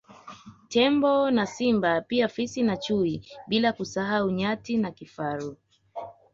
Tembo 0.69 1.31
na 1.31 1.45
Simba 1.45 2.01
pia 2.01 2.27
Fisi 2.27 2.63
na 2.63 2.77
chui 2.77 3.21
bila 3.47 3.73
kusahau 3.73 4.31
Nyati 4.31 4.77
na 4.77 4.91
Kifaru 4.91 5.57